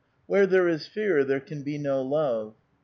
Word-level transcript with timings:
Where 0.25 0.47
there 0.47 0.67
is 0.67 0.87
fear 0.87 1.23
there 1.23 1.39
can 1.39 1.61
be 1.61 1.77
no 1.77 2.01
love. 2.01 2.55